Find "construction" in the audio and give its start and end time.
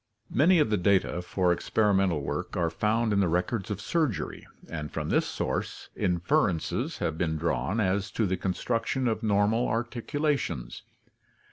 8.35-9.07